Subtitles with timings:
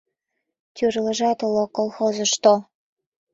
[0.75, 2.53] Тӱрлыжат уло колхозышто...